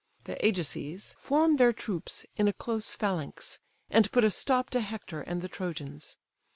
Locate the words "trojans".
5.47-6.17